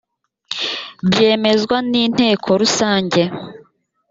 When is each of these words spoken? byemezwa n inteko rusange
byemezwa 1.07 1.77
n 1.89 1.91
inteko 2.03 2.49
rusange 2.61 3.21